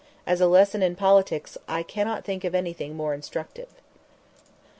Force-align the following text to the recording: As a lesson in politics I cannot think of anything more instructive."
As 0.25 0.41
a 0.41 0.47
lesson 0.47 0.81
in 0.81 0.95
politics 0.95 1.59
I 1.67 1.83
cannot 1.83 2.25
think 2.25 2.43
of 2.43 2.55
anything 2.55 2.95
more 2.97 3.13
instructive." 3.13 3.69